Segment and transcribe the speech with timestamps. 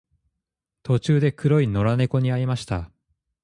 [0.81, 2.89] 途中で黒い野良猫に会いました。